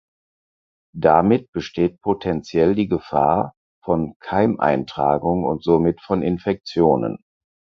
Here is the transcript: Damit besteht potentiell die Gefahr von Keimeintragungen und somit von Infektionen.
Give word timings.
Damit 0.97 1.51
besteht 1.51 2.01
potentiell 2.01 2.73
die 2.73 2.87
Gefahr 2.87 3.53
von 3.85 4.15
Keimeintragungen 4.19 5.45
und 5.45 5.63
somit 5.63 6.01
von 6.01 6.23
Infektionen. 6.23 7.19